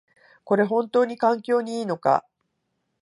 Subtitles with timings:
[0.45, 2.25] これ、ほんとに環境にいいのか？